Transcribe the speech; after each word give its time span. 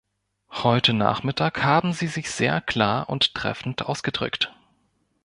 Heute 0.49 0.93
Nachmittag 0.93 1.61
haben 1.61 1.93
Sie 1.93 2.07
sich 2.07 2.31
sehr 2.31 2.59
klar 2.59 3.07
und 3.07 3.35
treffend 3.35 3.85
ausgedrückt. 3.85 4.51